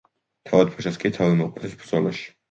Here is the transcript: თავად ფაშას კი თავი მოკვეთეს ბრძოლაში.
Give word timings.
თავად 0.51 0.71
ფაშას 0.77 0.95
კი 1.03 1.11
თავი 1.17 1.35
მოკვეთეს 1.41 1.75
ბრძოლაში. 1.83 2.25